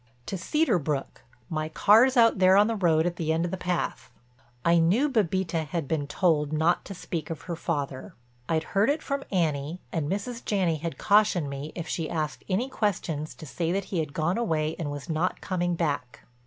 "To 0.25 0.35
Cedar 0.35 0.79
Brook. 0.79 1.21
My 1.47 1.69
car's 1.69 2.17
out 2.17 2.39
there 2.39 2.57
on 2.57 2.65
the 2.65 2.75
road 2.75 3.05
at 3.05 3.17
the 3.17 3.31
end 3.31 3.45
of 3.45 3.51
the 3.51 3.55
path." 3.55 4.09
I 4.65 4.79
knew 4.79 5.07
Bébita 5.07 5.67
had 5.67 5.87
been 5.87 6.07
told 6.07 6.51
not 6.51 6.83
to 6.85 6.95
speak 6.95 7.29
of 7.29 7.43
her 7.43 7.55
father. 7.55 8.15
I'd 8.49 8.63
heard 8.73 8.89
it 8.89 9.03
from 9.03 9.23
Annie 9.31 9.79
and 9.91 10.09
Mrs. 10.11 10.43
Janney 10.43 10.77
had 10.77 10.97
cautioned 10.97 11.51
me, 11.51 11.71
if 11.75 11.87
she 11.87 12.09
asked 12.09 12.43
any 12.49 12.67
questions, 12.67 13.35
to 13.35 13.45
say 13.45 13.71
that 13.71 13.85
he 13.93 13.99
had 13.99 14.13
gone 14.13 14.39
away 14.39 14.75
and 14.79 14.89
was 14.89 15.07
not 15.07 15.39
coming 15.39 15.75
back. 15.75 16.21